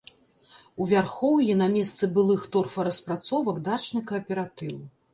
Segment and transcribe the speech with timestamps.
[0.81, 4.79] У вярхоўі на месцы былых торфараспрацовак дачны кааператыў.